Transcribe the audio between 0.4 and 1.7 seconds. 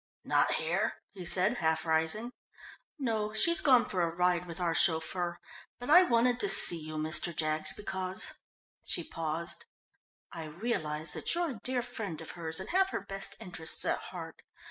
here?" he said,